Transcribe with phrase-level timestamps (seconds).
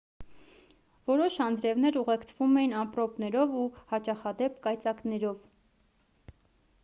[1.09, 5.39] որոշ անձրևներ ուղեկցվում էին ամպրոպներով ու հաճախադեպ կայծակներով